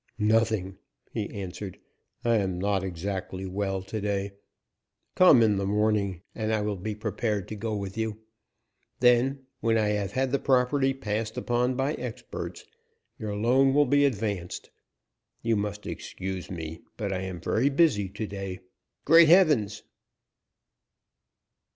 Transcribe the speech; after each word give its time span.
"Nothing," 0.17 0.79
he 1.11 1.29
answered. 1.29 1.77
"I 2.25 2.37
am 2.37 2.57
not 2.57 2.83
exactly 2.83 3.45
well 3.45 3.83
to 3.83 4.01
day. 4.01 4.31
Come 5.13 5.43
in 5.43 5.57
the 5.57 5.65
morning, 5.67 6.23
and 6.33 6.51
I 6.51 6.61
will 6.61 6.75
be 6.75 6.95
prepared 6.95 7.47
to 7.49 7.55
go 7.55 7.75
with 7.75 7.95
you. 7.95 8.17
Then, 8.99 9.45
when 9.59 9.77
I 9.77 9.89
have 9.89 10.13
had 10.13 10.31
the 10.31 10.39
property 10.39 10.95
passed 10.95 11.37
upon 11.37 11.75
by 11.75 11.93
experts, 11.93 12.65
your 13.19 13.35
loan 13.35 13.75
will 13.75 13.85
be 13.85 14.03
advanced. 14.05 14.71
You 15.43 15.55
must 15.55 15.85
excuse 15.85 16.49
me, 16.49 16.81
but 16.97 17.13
I 17.13 17.19
am 17.21 17.39
very 17.39 17.69
busy 17.69 18.09
to 18.09 18.25
day 18.25 18.59
Great 19.05 19.27
heavens!" 19.29 19.83